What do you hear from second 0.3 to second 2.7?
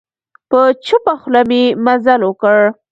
په چوپه خوله مي مزل وکړ.